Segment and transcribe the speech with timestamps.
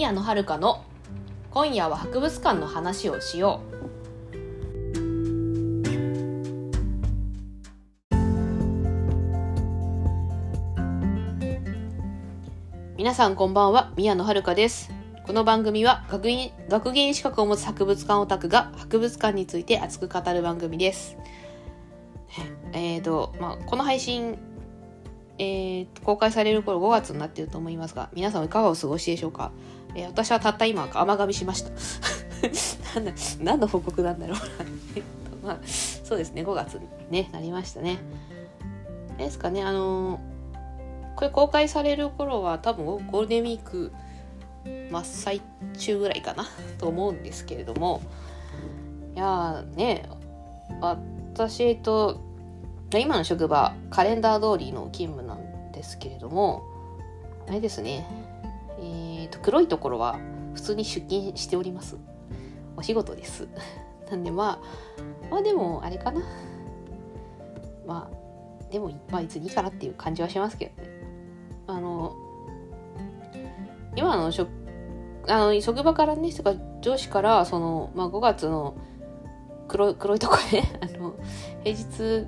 [0.00, 0.82] 宮野遥の
[1.50, 4.36] 今夜は博物館の話をしよう。
[12.96, 14.90] 皆さんこんばんは宮野遥です。
[15.26, 21.18] この番組は学院学芸員資格を持つ博物館オタクが博物館について熱く語る番組です。
[22.72, 24.38] えーとまあ、この配信
[25.40, 29.52] えー、公開される頃5月になっていると思いますが、皆さんいかがお過ごしでしょうか、
[29.94, 31.70] えー、私はたった今、甘噛みしました。
[32.94, 34.38] なんだ何の報告なんだろう。
[35.44, 37.98] まあ、そうですね、5月に、ね、なりましたね。
[39.18, 43.92] ですかね、あのー、これ公開される頃は多分ゴールデンウィーク
[44.64, 45.40] 真っ最
[45.78, 46.46] 中ぐらいかな
[46.78, 48.00] と思うんですけれども、
[49.14, 50.08] いやーね、
[50.80, 52.20] 私、と、
[52.94, 56.64] 今の職場カレンダー通りの勤務なんですけれども
[57.48, 58.04] あれですね。
[59.30, 60.18] と、黒いところは
[60.54, 61.96] 普通に出勤しております。
[62.76, 63.48] お仕事です。
[64.10, 66.22] なんでまあまあでもあれかな。
[67.86, 70.88] まあでもまあいついいかなっていう感じはしますけどね。
[71.66, 72.14] あの
[73.96, 74.48] 今の職
[75.28, 78.76] あの職場からねとか上司からその、まあ、5月の
[79.68, 81.14] 黒黒いとこね あの
[81.62, 82.26] 平日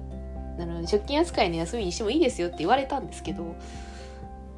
[0.60, 3.56] あの出勤扱いの休みにしてもいいですよって言われたんですけど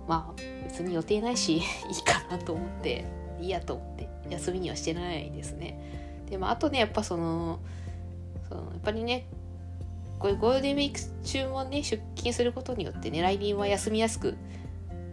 [0.06, 1.62] まあ別に予定ないし いい
[2.02, 3.04] かなと思って
[3.40, 5.78] いいやと思って休みにはしてないですね。
[6.28, 7.60] でもあとねやっぱその
[8.48, 9.26] そのやっぱりね
[10.18, 14.36] こういうゴールデンウィーク中もね出勤することによってね来年は休みやすく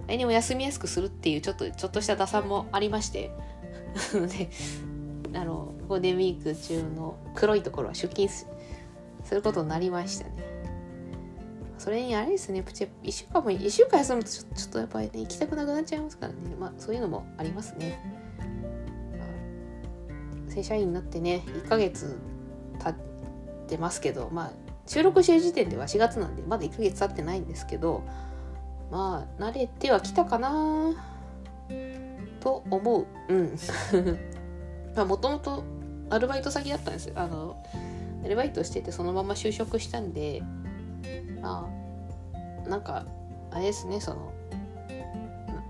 [0.08, 3.30] 来年も休みやすくするっていうちょっとちょっとした打算もありまして。
[4.14, 4.50] で
[5.38, 8.48] あのゴールデンウィーク中の黒いところは出勤す
[9.32, 10.61] ることになりましたね。
[11.82, 16.40] それにあれですね、プチ1週間も、1週間休むとちょっとやっぱりね、行きたくなくなっちゃいますからね。
[16.60, 18.00] まあ、そういうのもありますね。
[20.48, 22.20] 正社員になってね、1ヶ月
[22.78, 24.52] 経ってますけど、まあ、
[24.86, 28.04] 収録してる時点では4月なんで、まだ1ヶ月経ってないんですけど、
[28.92, 30.94] まあ、慣れてはきたかな
[32.42, 33.08] と思う。
[33.28, 33.58] うん。
[34.96, 35.64] まあ、もともと
[36.12, 37.14] アルバイト先だったんですよ。
[37.16, 37.58] あの、
[38.24, 40.44] アルバイトしててそのまま就職したんで、
[41.42, 41.68] あ
[42.68, 43.06] なんか
[43.52, 44.34] あれですねその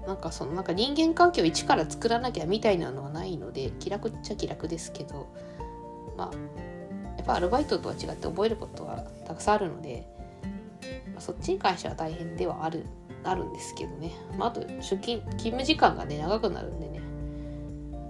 [0.08, 5.28] なんかそのなんか人間関係を一から作らなきゃみたいなのはないので気楽っちゃ気楽ですけど
[6.18, 6.62] まあ
[7.18, 10.08] やっぱアルバイトとは違って覚えることはたくさんあるので、
[11.14, 12.86] まあ、そっちに関しては大変ではある
[13.24, 17.02] あるんですけどね、まあ、あと出勤勤務時間がね長くなるんでね。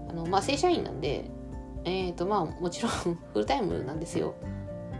[0.09, 1.29] あのまあ正社員なんで
[1.83, 2.91] えっ、ー、とまあもちろん
[3.33, 4.35] フルタイムなんですよ。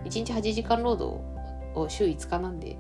[0.06, 1.31] 1日8時間労働
[1.76, 2.78] を週5日なんで。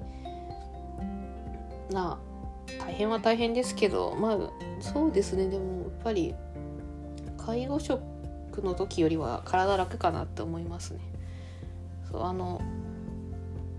[1.91, 2.31] なあ
[2.79, 4.37] 大変は大変ですけどまあ
[4.79, 5.49] そうですね。
[5.49, 6.33] でもやっぱり
[7.37, 8.01] 介護職
[8.63, 10.99] の時よりは体楽かなって思いますね。
[12.09, 12.61] そうあの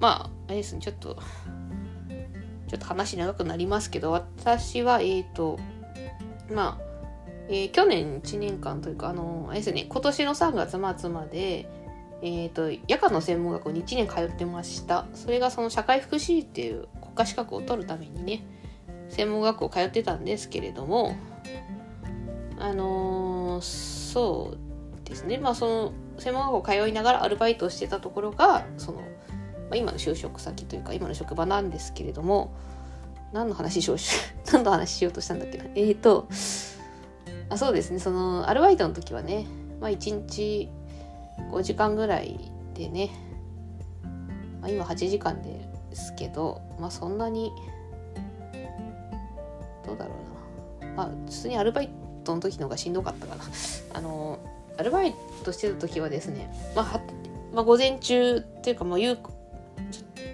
[0.00, 0.80] まああれですね。
[0.80, 1.16] ちょっと
[2.68, 5.58] ちょっと話長くなりますけど私はえっ、ー、と
[6.50, 6.92] まあ
[7.48, 9.86] えー、去年1年間というかあのあれですね。
[9.88, 11.68] 今年の3月末まで
[12.24, 15.06] えーと、夜間の専門学校に1年通ってました。
[15.12, 18.44] それがその社会福祉っていう国家資格を取るためにね
[19.08, 21.16] 専門学校通ってたんですけれども
[22.58, 25.38] あのー、そうですね。
[25.38, 29.06] まあその専門学校通いながらアルバイトをしてたところがその、ま
[29.72, 32.54] あ、今の就職先というか今の職場なんですけれども
[33.32, 33.96] 何の話しよう
[34.52, 35.64] 何の話しようとしたんだっけな。
[35.64, 36.28] えっ、ー、と
[37.48, 37.98] あそうですね。
[37.98, 39.46] そのアルバイトの時はね
[39.80, 40.70] まあ1日
[41.38, 42.38] 5時間ぐらい
[42.75, 43.10] でね、
[44.60, 45.60] まあ、今8時間で
[45.94, 47.53] すけどまあそんなに
[49.84, 50.15] どうだろ
[50.81, 50.93] うな。
[50.94, 51.91] まあ普通にアルバイ
[52.25, 53.44] トの時の方がしんどかったかな。
[53.94, 54.38] あの
[54.78, 57.00] アルバイトしてた時はですね、まあ、
[57.53, 59.19] まあ、午前中っていうかもう夕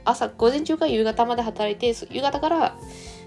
[0.04, 2.78] 朝午前中から夕方まで働いて夕方から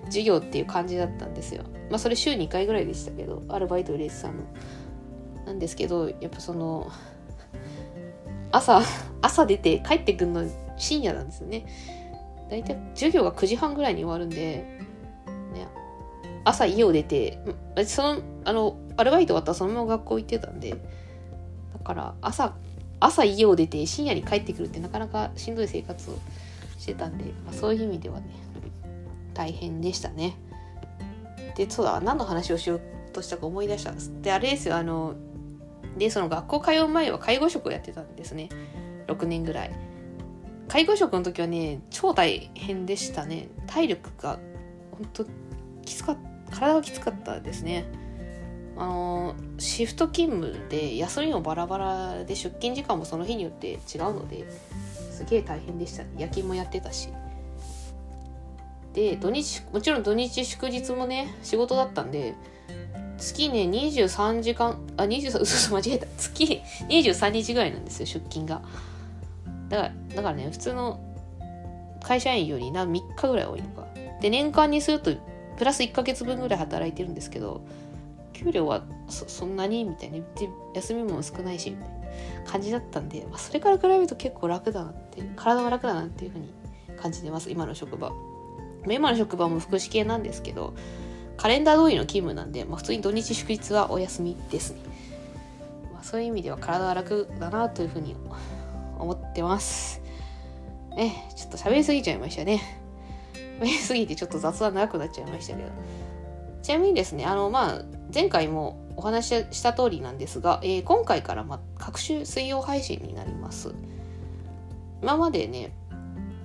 [0.05, 1.63] 授業っていう感じだったんですよ。
[1.89, 4.33] まあそれ週2回ぐらいでしたけどアルバイト入れてたの
[5.45, 6.89] なんですけどやっぱその
[8.51, 8.81] 朝
[9.21, 10.45] 朝出て帰ってくるの
[10.77, 11.65] 深夜なんですよね。
[12.49, 14.65] 大体授業が9時半ぐらいに終わるんで、
[15.53, 15.67] ね、
[16.43, 17.39] 朝家を出て
[17.85, 20.77] そのあのアルバイト終わったらそのまま学校行ってたんでだ
[21.81, 22.53] から朝
[22.99, 26.19] 朝家を出て深夜に帰ってくるってなかなかしんどい生活を
[26.77, 28.27] してたんで、まあ、そういう意味ではね
[29.33, 30.35] 大変でしたね。
[31.55, 32.81] でそうだ何の話をしよう
[33.13, 34.11] としたか思い出したんです。
[34.21, 35.15] であれですよあの
[36.01, 38.49] でその学校通う前は介護職をやってたんですね。
[39.05, 39.71] 6年ぐらい。
[40.67, 43.49] 介護職の時はね超大変でしたね。
[43.67, 44.39] 体力が
[44.89, 45.25] 本当
[45.85, 46.17] きつかっ
[46.49, 47.85] た体がきつかったですね。
[48.77, 53.79] あのシフト勤務で休みもバラバラで出勤時間もその日によって違う
[54.15, 54.49] ので
[55.11, 57.09] すげえ大変でした、ね、夜勤もやってたし。
[58.93, 62.33] で土日もちろん土日祝日もね仕事だったんで
[63.21, 66.07] 月ね23時間あ23 嘘間違えた。
[66.17, 68.61] 月23日ぐらいなんですよ出勤が。
[69.69, 70.99] だからだからね普通の
[72.03, 73.87] 会社員よりな3日ぐらい多いのか。
[74.19, 75.11] で年間にすると
[75.57, 77.61] プラス1ヶ月分ぐらい働いてるんですけど
[78.33, 79.83] 給料はそそんなに？
[79.83, 80.17] みたいな。
[80.73, 81.89] 休みも少ないしみたい
[82.45, 86.49] な感じだったんで、まあ、それから比べると結構楽だなって体が楽だなっていうふうに
[86.99, 88.11] 感じてます今の職場。
[88.87, 90.73] 今の職場も福祉系なんですけど
[91.37, 94.79] カレンダー通りの勤務なんで、まあ、普通に土日祝日はお休みですね、
[95.93, 98.15] まあ、そういう意味では体が楽だなというふうに
[98.99, 100.01] 思ってます。
[100.95, 102.61] ねちょっと喋りすぎちゃいましたね。
[103.59, 105.69] 喋りすぎてちょっと雑談長くなっちゃいましたけど。
[106.61, 107.81] ちなみにですねあのまあ
[108.13, 113.73] 前回もお話しした通りなんですが、えー、今回から、ま、各週水曜配信になります。
[115.01, 115.73] 今までね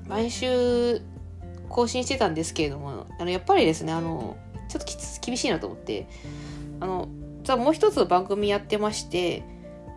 [0.08, 1.02] 毎週
[1.68, 4.36] 更新してたんですけれどもあのやっぱりですねあの
[4.68, 6.08] ちょっと厳しいなと思って
[6.80, 7.08] あの
[7.42, 9.44] じゃあもう一つ番組やってまして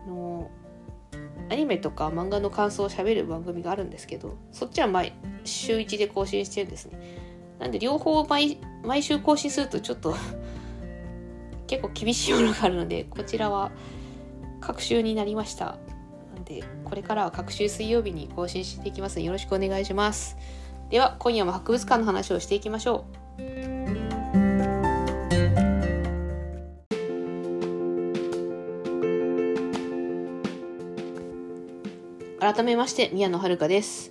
[0.06, 0.50] あの
[1.50, 5.12] アニメとか漫画の感想を喋る番組があるんですけどそっちは毎
[5.44, 6.98] 週1で更新してるんですね。
[7.58, 10.16] なんで両方毎毎週更新するとちょっと
[11.66, 13.70] 結構厳しいものがあるのでこちらは
[14.60, 15.78] 各週になりました。
[16.34, 19.20] なんでこれからは各週水曜日に更新していきます。
[19.20, 20.36] よろしくお願いします。
[20.90, 23.19] では今夜も博物館の話をしていきましょう。
[32.52, 34.10] 改めまして宮野遥です、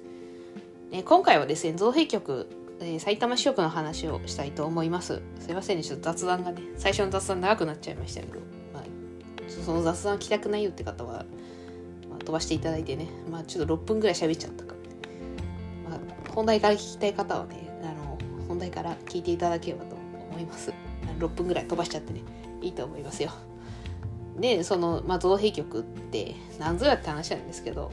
[0.94, 2.48] え今回はですね造幣局、
[2.80, 5.22] え、埼玉支局の話をしたいと思います。
[5.42, 8.40] すいませんねちょっと雑談がね最初の雑談長くなっちゃいましたけど、
[8.74, 8.84] まあ、
[9.50, 11.26] その雑談聞きたくないよって方は、
[12.10, 13.10] まあ、飛ばしていただいてね。
[13.30, 14.74] まあちょっと6分ぐらい喋っちゃったか。
[16.34, 19.98] 本題から聞きたい方はねあの本題から聞いていただければと
[20.32, 20.72] 思います。
[21.20, 22.22] 6分ぐらい飛ばしちゃってね
[22.62, 23.32] いいと思いますよ。
[24.40, 27.92] でその、まあ、造幣局って何ぞやって話なんですけど、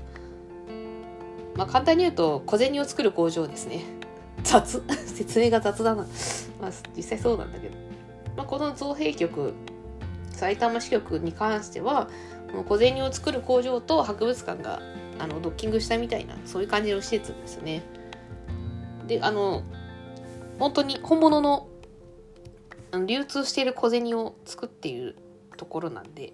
[1.56, 3.84] まあ、簡単に言うと小銭を作る工場ですね
[4.42, 6.06] 雑 説明が雑だな
[6.60, 7.76] まあ実際そうなんだけど、
[8.36, 9.54] まあ、この造幣局
[10.30, 12.08] 埼玉支局に関しては
[12.68, 14.80] 小銭を作る工場と博物館が
[15.18, 17.82] あのドッキングしたみたいなそういう感じの施設ですね。
[19.06, 19.62] であの
[20.58, 21.68] 本当に本物の
[23.06, 25.16] 流通している小銭を作っている
[25.56, 26.32] ところなんで、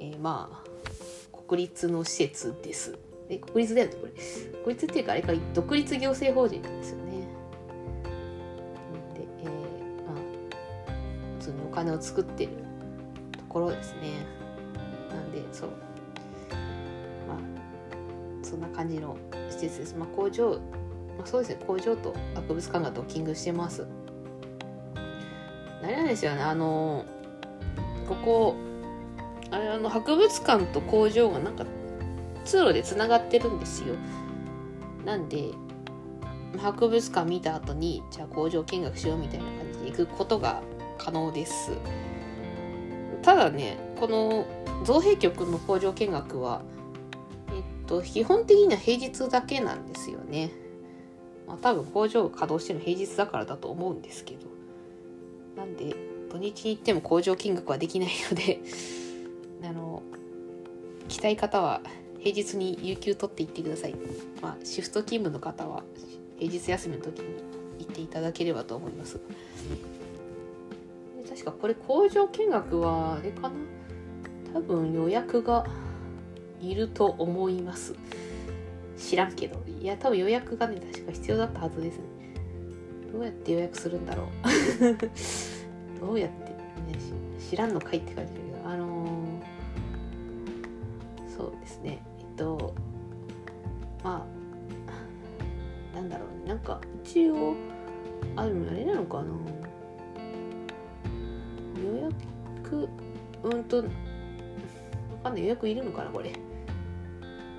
[0.00, 2.98] えー、まあ国立の施設です。
[3.34, 4.12] え国立だよねこれ。
[4.62, 7.02] 国立っていうかあれか独立行政法人なんですよね。
[9.14, 9.48] で、えー、
[10.06, 10.14] まあ
[11.38, 12.50] 普通にお金を作ってる
[13.32, 14.26] ところですね。
[15.10, 15.70] なんでそう
[17.26, 17.38] まあ
[18.42, 19.16] そんな感じの
[19.50, 19.96] 施設です。
[19.96, 20.60] まあ工場
[21.16, 23.86] まあ、そうですね工場と博物館がドッキングしてます
[25.82, 27.04] あれなんですよねあの
[28.08, 28.56] ここ
[29.50, 31.66] あれあの博物館と工場がなんか
[32.44, 33.94] 通路でつながってるんですよ。
[35.04, 35.50] なんで
[36.58, 40.62] 博物館見た後にじゃあ工場見学しようみたいな感じで行くことが
[40.98, 41.72] 可能です。
[43.22, 44.46] ただねこの
[44.84, 46.62] 造幣局の工場見学は
[47.48, 50.50] えっと基本的には平日だけなんですよね。
[51.46, 54.52] まあ、多分工場稼働してるの平日だからだと思うんですけど。
[55.56, 55.94] なんで
[56.30, 58.60] 土日に行っても工場見学はできないので
[59.62, 60.02] あの
[61.08, 61.82] 来たい方は
[62.22, 63.94] 平日に有給取って行ってください、
[64.40, 65.82] まあ、シフト勤務の方は
[66.38, 67.42] 平日休みの時に
[67.80, 69.20] 行っていただければと思います。
[71.28, 73.54] 確かこれ工場見学はあれかな？
[74.54, 75.66] 多分予約が
[76.60, 77.94] いると思います。
[78.96, 79.60] 知らんけど。
[79.80, 82.04] いや多分予約がね確か必要だったはずですね。
[83.12, 84.26] どうやって予約するんだろう。
[86.06, 86.56] どうやってね
[87.50, 92.02] 知らんのかいって感じだけどあのー、そうですね。
[92.36, 92.74] と
[94.02, 94.26] ま
[95.92, 96.48] あなんだろうね。
[96.48, 97.54] なんか一応
[98.36, 99.32] あでもあれなのかな。
[101.82, 102.10] 予
[102.64, 102.88] 約
[103.42, 103.82] うんとわ
[105.24, 105.42] かんない。
[105.42, 106.32] 予約いるのかなこれ。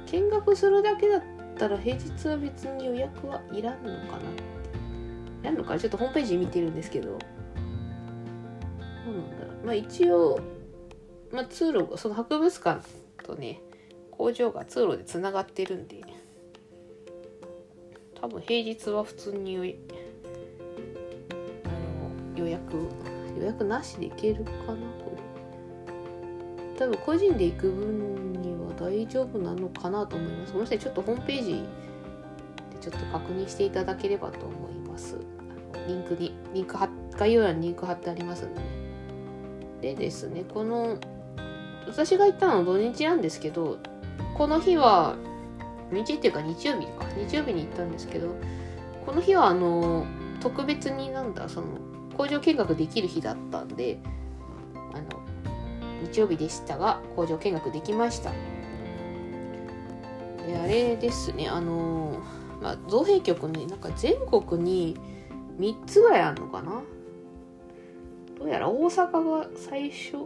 [0.07, 1.21] 見学するだけだっ
[1.57, 4.23] たら平日は別に予約はいらんのかな
[5.41, 7.11] いらんのかちょっとホームページ見てるんですけど。
[7.11, 7.17] ど
[9.11, 9.65] うなんだろう。
[9.65, 10.39] まあ一応、
[11.31, 12.81] まあ、通路その博物館
[13.23, 13.61] とね
[14.23, 16.01] 工場が通路でつながってるんで
[18.21, 19.59] 多分平日は普通にあ
[22.37, 22.77] の予約
[23.37, 24.55] 予約なしで行けるかな
[25.03, 30.53] これ多分個人で行く分には大丈夫なのかなと思います。
[30.53, 31.59] もしちょっとホームページで
[32.79, 35.17] ちょっと確認していただければと思います。
[35.85, 36.87] リンクに、リンク貼
[37.17, 38.65] 概要欄にリンク貼ってありますんで、ね。
[39.81, 40.97] でですね、この、
[41.87, 43.79] 私が行ったのは土日なんですけど、
[44.35, 45.15] この日は、
[45.91, 48.35] 日っていうか日曜日か、日曜日に行ったんですけど、
[49.05, 50.05] この日はあの、
[50.39, 51.67] 特別になんだ、その、
[52.17, 53.99] 工場見学できる日だったんで、
[54.93, 55.21] あの、
[56.11, 58.31] 日曜日でしたが、工場見学できました。
[60.45, 62.17] で、あれですね、あの、
[62.61, 64.97] まあ、造幣局ね、なんか全国に
[65.59, 66.81] 3つぐらいあるのかな
[68.39, 70.17] どうやら大阪が最初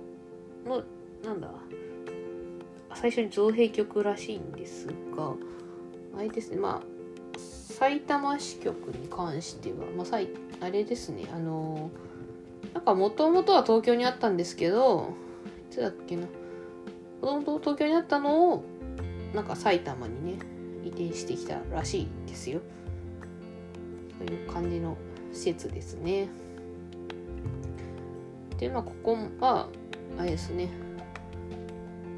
[0.66, 0.84] の、
[1.24, 1.52] なんだ、
[3.00, 5.34] 最初に造幣局らしいんですが、
[6.18, 11.92] あれですね、まあ、埼玉支局に関しては、まあ、あれですね、あの
[12.74, 15.14] なんかもともとは東京にあったんですけど、
[15.70, 16.28] いつだっけな、も
[17.22, 18.64] ともと東京にあったのを、
[19.36, 20.40] なんか埼玉にね、
[20.84, 22.62] 移転してきたらしいですよ。
[24.18, 24.98] そういう感じの
[25.32, 26.30] 施設ですね。
[28.58, 29.70] で、まあ、ここは、
[30.18, 30.70] あれですね、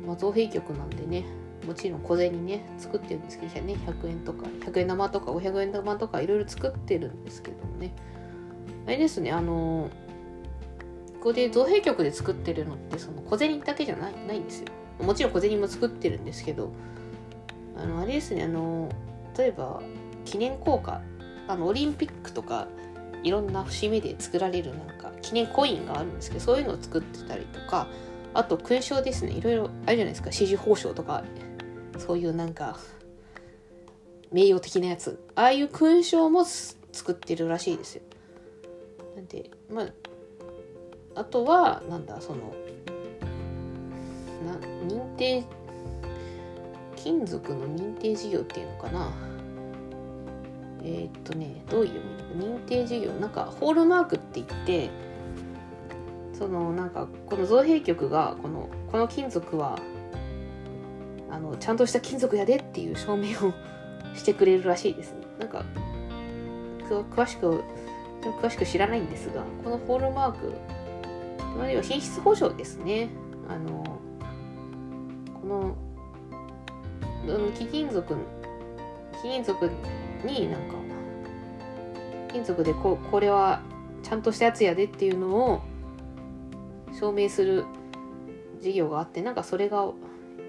[0.06, 1.26] まあ、造幣局なんでね、
[1.66, 7.94] もちろん小銭ね、作ってるんですけど、ね、100円とか、100円玉とか500円玉とかいろいろ作ってるんですけどもね、
[8.88, 9.90] あれですね、あの
[11.20, 14.68] ここで造幣局で作ってるのってその小銭だけじゃないないんですよ。
[15.04, 16.72] もちろん小銭も作ってるんですけど、
[17.76, 18.90] あの、あれですね、あの、
[19.38, 19.82] 例えば
[20.26, 21.02] 記念硬貨、
[21.48, 22.68] あの、オリンピックとか、
[23.22, 27.88] いろんな節目で作られるなんか記念コインがあるんですけど、そういうのを作ってたりとか、
[28.34, 31.24] あと勲章ですね、いろいろあるじゃないですか、支持報奨とか、
[31.98, 32.78] そういうなんか、
[34.32, 35.20] 名誉的なやつ。
[35.36, 38.04] ああいう勲章も作ってるらしいですよ。
[39.16, 39.88] なんで、まあ、
[41.16, 42.54] あとは、なんだ、その、
[44.46, 44.54] な
[44.88, 45.44] 認定、
[46.96, 49.12] 金属の認定事業っていうのかな。
[50.84, 52.46] えー、っとね、どういう意味？
[52.46, 54.90] 認定事業なんか、ホールマークって言って、
[56.40, 59.78] そのなんかこの造幣局がこのこの金属は
[61.30, 63.54] あのちゃんとした金属やでっていう証明を
[64.16, 65.18] してくれるらしいですね。
[65.38, 65.66] なんか
[66.90, 67.62] 詳しく
[68.42, 70.54] 詳しく知らないんですがこのホールマーク
[71.62, 73.10] あるいは品質保証ですね。
[73.50, 73.84] あの
[75.42, 75.76] この
[77.54, 78.16] 貴金属
[79.22, 79.70] 貴金属
[80.24, 80.76] になんか
[82.32, 83.62] 金属でここれは
[84.04, 85.62] ちゃんとしたやつやでっていうのを
[87.00, 87.66] 証明する
[88.60, 89.90] 事業があってなんかそれが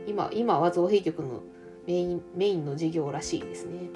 [0.07, 1.43] 今今は造幣局の
[1.87, 3.91] メインメインの事業らしいですね。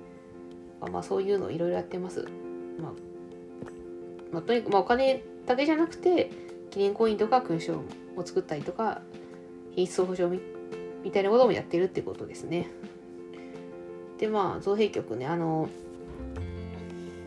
[0.93, 2.27] まあそういうのいろいろやってます。
[2.81, 2.93] まあ、
[4.33, 6.31] まあ、とにかく、まあ、お金だけじゃなくて
[6.71, 7.75] 記念コインとか勲章
[8.17, 9.01] を作ったりとか
[9.75, 10.41] 品質保証み
[11.03, 12.69] みたいなこともやってるってことですね。
[14.19, 15.69] でまあ造幣局ねあの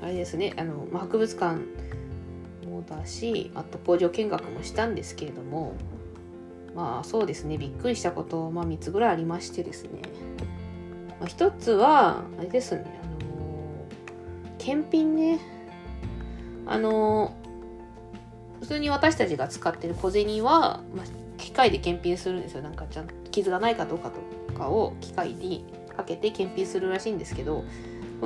[0.01, 1.61] あれですねあの、まあ、博物館
[2.95, 5.75] だしあと工場見学もしたんですけれども
[6.75, 10.01] まあそうですねびっくりしたこと、まあ、3つぐらいありましてですね、
[11.19, 13.85] まあ、1つはあれですねあの
[14.57, 15.39] 検品ね。
[16.69, 17.33] あの
[18.59, 21.05] 普通に私たちが使ってる小銭は、まあ、
[21.37, 22.61] 機械で検品するんですよ。
[22.61, 24.11] なんかちゃんと傷がないかどうか
[24.47, 25.63] とかを機械に
[25.95, 27.63] かけて検品するらしいんですけど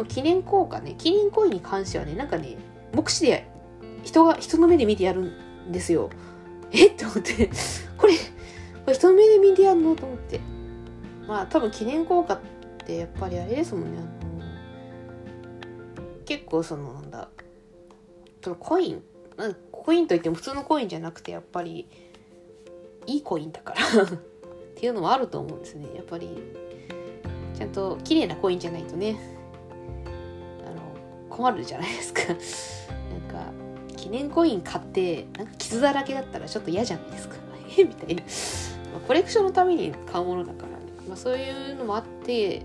[0.08, 2.58] 記念硬貨ね記念コインに関してはねなんかね
[2.94, 3.51] 目視で
[4.04, 5.22] 人が、人の目で見てやる
[5.68, 6.10] んですよ。
[6.72, 6.88] え？
[6.94, 7.50] って思って、
[7.98, 8.20] これ、こ
[8.88, 9.96] れ人の目で見てやるの？
[9.96, 10.40] と思って。
[11.28, 12.40] まあ多分記念硬貨っ
[12.86, 14.00] てやっぱりあれですもんね。
[14.00, 14.02] あ
[16.02, 17.30] の結構そのなんだ、
[18.44, 19.04] そのコイン、
[19.72, 21.88] コインといっても普通のコインじゃなくてやっぱり
[23.06, 24.08] いいコインだから っ
[24.76, 25.88] ていうのもあると思うんですね。
[25.96, 26.30] やっぱり
[27.54, 29.20] ちゃんと綺麗なコインじゃないとね、
[30.66, 30.82] あの、
[31.30, 32.36] 困るじゃないですかなん
[33.30, 33.52] か、
[34.12, 37.36] 念コイン買ってなんか傷だらけだったらちょっと嫌じゃないですか？
[37.78, 38.22] みたいな、
[38.92, 40.76] まあ、コレクションのために買うものだからね、
[41.08, 42.64] まあ、そういうのもあって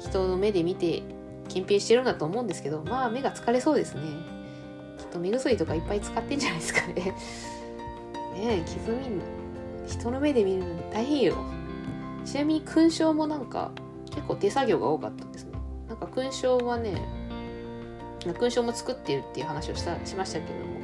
[0.00, 1.02] 人の目で見て
[1.48, 4.00] 検品してるんだと思うんですけどまあ目が疲れそうですね。
[4.98, 6.94] きっと目薬とかいっぱい使ってんじゃないですかね。
[6.94, 7.14] ね
[8.36, 9.24] え傷見んの
[9.86, 11.34] 人の目で見るの大変よ。
[12.24, 13.72] ちなみに勲章もなんか
[14.10, 15.52] 結構手作業が多かったんですね。
[15.88, 16.94] なんか勲章はね
[18.24, 20.80] 勲章も作っているっていう話をしたしましたけども。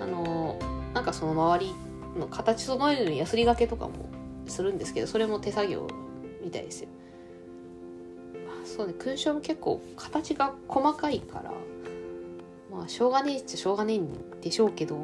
[0.00, 0.58] あの
[0.92, 1.74] なんかその周り
[2.18, 3.92] の形整えるのにヤスリがけとかも
[4.46, 5.88] するんですけどそれも手作業
[6.44, 6.88] みたいですよ。
[8.64, 11.52] そうね勲章も結構形が細かいから
[12.70, 14.96] まあしょうがねえっちゃしょうがねえんでしょうけど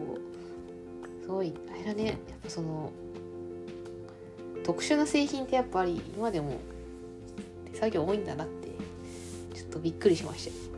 [1.22, 2.06] すごいあれだね。
[2.06, 2.90] やっぱその
[4.64, 6.58] 特殊な製品ってやっぱり今でも
[7.72, 8.68] 手作業多いんだなって
[9.54, 10.69] ちょっとびっくりしました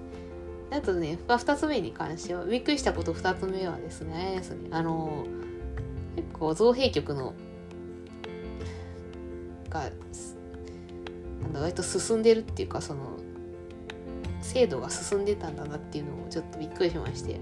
[0.72, 5.26] あとね2つ目に関してはびっくりしたこと2つ目はですねあの
[6.16, 7.34] 結構造幣局の
[9.68, 9.90] が
[11.42, 13.18] なんだ割と進んでるっていうかその
[14.40, 17.40] 制度が進んでたんだなっていうのをちょっとびっくりしまして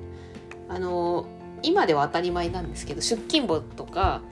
[0.69, 1.27] あの
[1.63, 4.23] 今では当たり前なんですけど出勤簿とか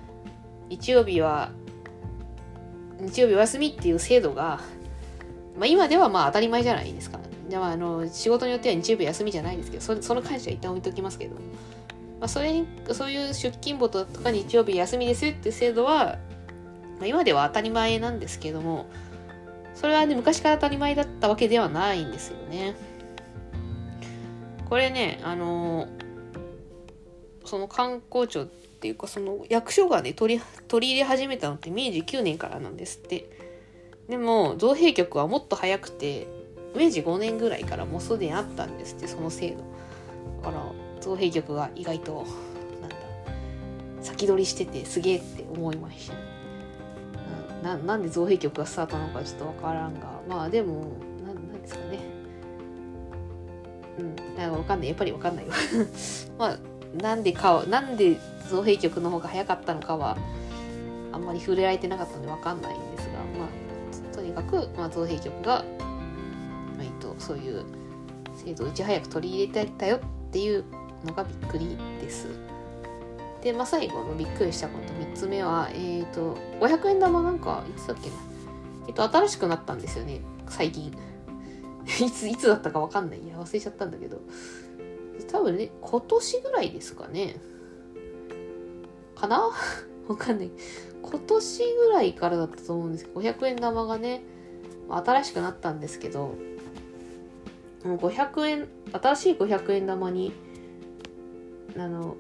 [0.69, 1.51] 日曜日は
[3.01, 4.61] 日曜日お休みっていう制度が、
[5.57, 7.18] まあ、今ではまあ当たり前じゃないですか。
[7.49, 11.41] であ、あの仕事によっては日曜日休みじゃないですけどそその感謝は一旦置いときますけど、ま
[12.23, 16.19] あ、それにそういう出勤簿とか日曜日休みですよっていう制度は、
[16.99, 18.87] まあ、今では当たり前なんですけども
[19.75, 22.75] それはね昔から当たり前だったわけではないんですよね。
[24.69, 25.89] これねあの
[27.45, 33.31] その観光庁っていうかその役所がね取り取り入れ始めたのって明治9年からなんですって
[34.09, 36.27] でも造幣局はもっと早くて
[36.75, 39.65] 明治5年ぐらいからもうすでにあったんですってその制度。
[40.43, 40.63] だから
[41.01, 42.27] 造幣局が意外と
[42.81, 42.97] なんだ
[44.03, 46.15] 先取りしててすげえって思いました。
[47.63, 50.21] ななんで造幣局がスタートなのかちょっとわからんが。
[50.29, 50.93] まあでも
[51.27, 51.99] ななんですかね。
[53.99, 54.17] うん。
[54.37, 54.89] なんかわかんない。
[54.89, 55.55] やっぱりわかんないわ
[56.39, 56.59] まあ
[57.03, 60.17] なんでかなんで造幣局の方が早かったのかは
[61.13, 65.65] あんまり触れられてなかったので分かんないんですが、まあ、とにかく、まあ、造幣局が、
[67.19, 67.65] そういう
[68.37, 70.65] 制度をいち早く取り入れてたよっていう
[71.05, 72.29] のがびっくりです。
[73.43, 78.17] で、まあ、最後のびっくりしたこと3つ目は、えっ、ー、と、500円玉なんか、いつだっけな。
[78.89, 80.93] えっと、新しくなったんですよね、最近。
[82.05, 83.21] いつ、いつだったかわかんない。
[83.23, 84.21] いや、忘れちゃったんだけど。
[85.31, 87.37] 多分ね、今年ぐらいですかね。
[89.15, 89.51] かな？
[90.09, 90.51] わかんない。
[91.03, 94.23] 今年ぐらいからだったと思うんですけど、500円玉がね、
[94.89, 96.35] 新しくなったんですけど、
[97.85, 100.33] 500円、新しい500円玉に、
[101.77, 102.17] あの、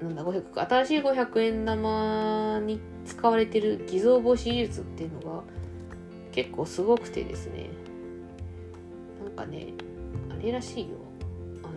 [0.00, 5.42] なんだ、500、新しい500円玉に使われてる偽造防止技術っていうのが
[6.32, 7.70] 結構すごくてですね、
[9.22, 9.68] なんかね、
[10.30, 10.96] あれらしいよ
[11.62, 11.74] あの。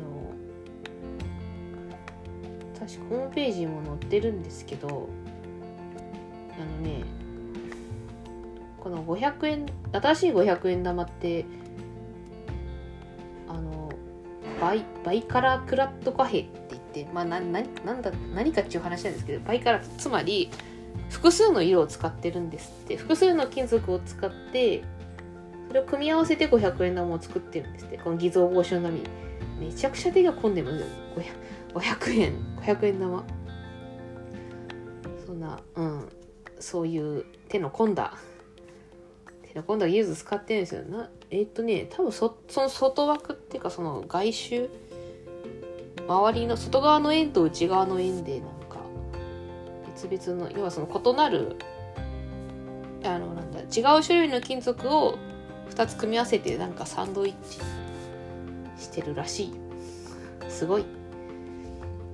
[2.79, 5.09] 確かホームページにも載ってるんですけど
[6.55, 7.03] あのね
[8.79, 11.45] この500円新しい500円玉って
[14.61, 20.49] バイバイカラークラットカフェって言ってまあなななんだ何かっていう話なんですけどバイカラつまり
[21.09, 22.97] 複数の色を使ってるんですって。
[22.97, 24.83] 複数の金属を使って
[25.69, 27.97] それを組み合わせて500円玉を作ってるんですって。
[27.97, 28.93] この偽造防止のた
[29.59, 30.85] めちゃくちゃ手が込んでますよ。
[31.73, 33.23] 500円500円玉。
[35.25, 36.09] そんなうん。
[36.59, 38.13] そういう手の込んだ
[39.43, 40.83] 手の込んだ技術使ってるんですよ。
[40.83, 44.69] なえー、っとね多分そその外枠っていうかその外周？
[46.07, 48.79] 周りの外側の円と内側の円でなんか
[50.09, 51.57] 別々の要はその異なる
[53.03, 55.17] あのなんだ違う種類の金属を
[55.71, 57.59] 2つ組み合わせてなんかサンドイッチ
[58.81, 59.53] してるらしい。
[60.49, 60.85] すごい。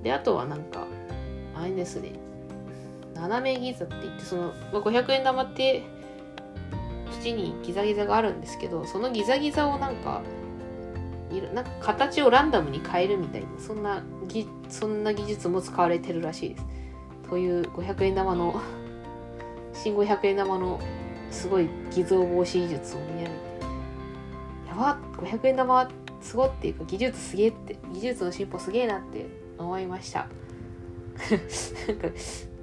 [0.01, 0.85] であとはなんか
[1.55, 2.13] あれですね。
[3.13, 4.41] 斜めギザって言ってその、
[4.73, 5.83] まあ、500円玉って
[7.29, 10.21] 縁にギザギザがあるんですけどそのギザギザをなんか
[11.53, 16.65] なんか形をランダムに変えるみたいなそんなぎそんな技術も使われてるらしいです。
[17.27, 18.61] という500円玉の
[19.73, 20.79] 新500円玉の
[21.31, 23.33] すごい偽造防止技術を見られて
[24.67, 25.89] やば500円玉
[26.21, 29.25] すごっていうか技術すげえって技術の進歩すげえなって
[29.57, 30.27] 思いました。
[31.87, 32.07] なんか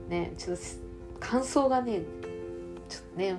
[0.09, 0.63] ねちょっと
[1.19, 2.03] 感想がね
[2.89, 3.37] ちょっとね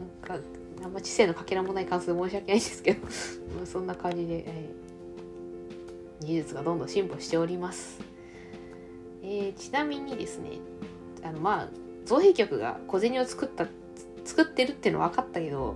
[0.84, 3.08] あんま知性のかけらもない感想で申し訳ないんですけど
[3.65, 8.00] そんな感じで、えー、技術がどんどん進歩しております、
[9.24, 10.60] えー、ちなみにですね
[11.24, 11.70] あのまあ
[12.06, 13.67] 造幣局が小銭を作った
[14.26, 15.76] 作ってるっていうのは分かったけど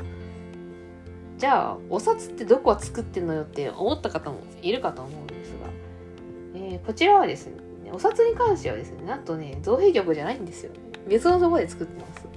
[1.37, 5.69] じゃあお札ってどこは作ってんのよって思った方もいるかと思うんですが、
[6.55, 10.73] えー、こちらはですねお札に関してはですねなんとね造幣局じゃないんですよ。
[10.73, 12.27] ね別のところで作ってます。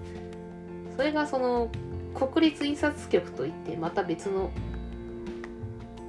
[0.96, 1.70] それがその
[2.26, 4.50] 国立印刷局といってまた別の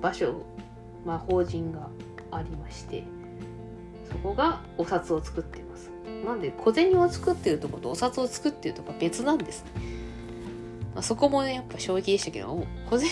[0.01, 0.45] 場所、
[1.05, 1.89] まあ、法人が
[2.31, 3.03] ありまして
[4.09, 5.91] そこがお札を作っています。
[6.25, 9.63] なんで小銭を作ってるとことお札を作ってるとこ別なんです、
[10.93, 13.09] まあ、そこもねやっぱ衝撃でしたけど小銭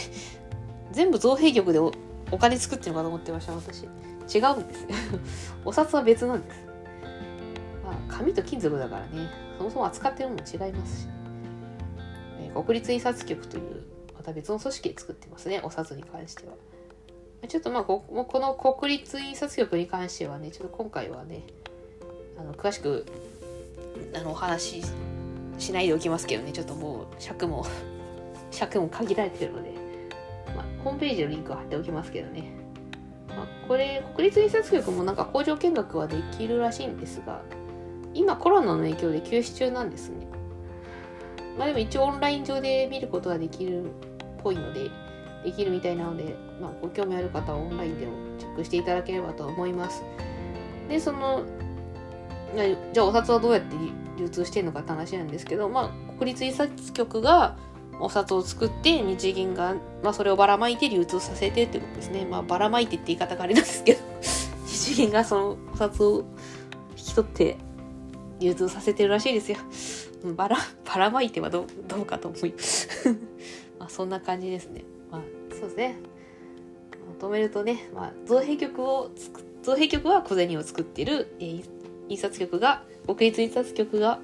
[0.91, 1.93] 全部造幣局でお
[2.31, 3.83] お金作ってるのかと思ってました私。
[3.83, 4.87] 違うんです。
[5.63, 6.65] お札は別なんです。
[7.83, 11.07] まあ、紙と金属だからね、そもそも扱ってるのも違いますし、
[12.63, 13.83] 国立印刷局という
[14.15, 16.53] また別の組織で作ってますねお札に関しては。
[17.47, 21.43] ちょっとまあここの国立印刷局に関してはねちょっと今回はね
[22.37, 23.05] あの詳しく
[24.15, 24.85] あのお話し
[25.59, 27.65] しないでおきますけどねちょっともう尺も
[28.51, 29.71] 尺も限られてるので、
[30.55, 32.51] まあ、ホームページのリンクは貼っておきますけどね、
[33.29, 37.41] まあ、これ国立印刷局もなんか工場見学はできるらしいんですが
[38.13, 40.27] 今コロナの影響で休止中なんですね。
[41.57, 43.87] まあでも一応オンライン上で見ることができるっ
[44.43, 44.89] ぽいので
[45.43, 50.03] できるみたいなので、まあ、ご興味ある方はオンラインでもチェックしていただければと思います
[50.89, 51.43] でその
[52.93, 53.75] じゃあお札はどうやって
[54.17, 57.57] 流通してるのかって話なんですけど、まあ、国立印刷局が
[57.99, 62.25] お札を作って日銀が、まあ、それをばらまいて流通させてってことですね。
[62.25, 64.01] まあ、ばらまいてって言い方があれなんですけど
[64.67, 66.23] 日銀がそのお札を
[66.91, 67.57] 引き取って
[68.39, 69.57] 流通させてるらしいですよ。
[70.23, 72.53] ばら、ばら まいてはどうどうかと思い
[73.79, 74.83] まあそんな感じですね。
[75.11, 75.97] まあそうですね。
[77.07, 79.11] まとめるとね、まあ、造幣局を
[79.63, 81.63] 造幣局は小銭を作っている、えー、
[82.09, 84.19] 印刷局が国立印刷局が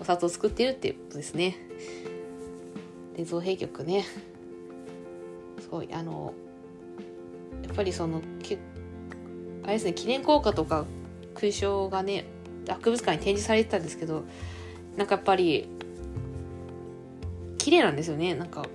[0.00, 1.56] お札を作っているっていうことですね。
[3.16, 4.04] で造幣局ね
[5.60, 6.34] すごいあの
[7.62, 8.58] やっぱりそのけ
[9.62, 10.84] あれですね記念硬貨とか
[11.34, 12.26] 勲章がね
[12.68, 14.24] 博物館に展示されてたんですけど
[14.96, 15.68] なんかやっぱり
[17.58, 18.34] 綺麗なんですよね。
[18.34, 18.66] なんか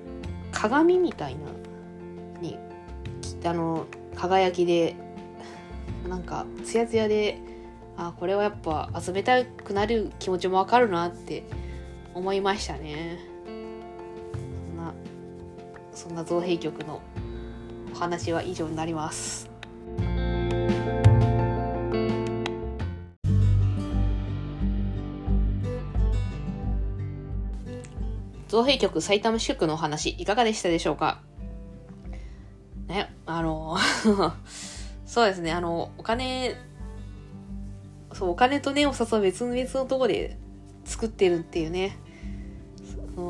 [0.51, 1.39] 鏡みたいな
[2.41, 2.57] に
[3.45, 4.95] あの輝きで
[6.07, 7.39] なんかツヤツヤで
[7.97, 11.43] あこれはやっぱ集めたくなる気持ちもわかるなって
[12.13, 13.19] 思いましたね。
[13.45, 14.93] そんな
[15.93, 17.01] そんな造幣局の
[17.93, 19.48] お話は以上になります。
[28.49, 31.21] 造幣局埼玉支局のお話いかがでしたでしょうか？
[32.87, 33.77] ねあの
[35.05, 36.55] そうですねあのお金
[38.13, 40.37] そうお金とねお札は別々のとこで
[40.83, 41.97] 作ってるっていうね。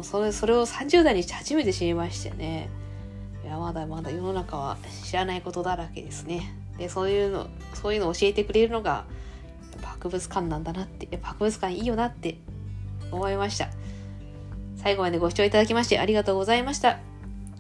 [0.04, 2.70] それそれを30代にして初めて知りましてね。
[3.44, 6.54] いやまだまだ世の中は知らないことだらけですね。
[6.78, 9.06] でそういうのそういうのを教えてくれるのが
[9.82, 12.38] 博物館なんだなって博物館いいよなって
[13.12, 13.70] 思いました。
[14.82, 17.00] 最後までご視聴いただきましてありがとうございました。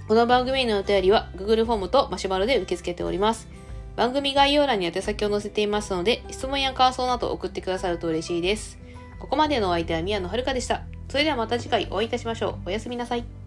[0.08, 3.48] この番組へのお便りは Google フォームとマシュマロで受け付けております。
[3.96, 8.80] 番組概要欄に宛先を載せていますので、質問や感想など送ってくださると嬉しいです。
[9.20, 10.84] ここまでのお相手は宮野遥でした。
[11.10, 12.56] それではまた次回お会いいたしましょう。
[12.68, 13.38] おやすみなさい。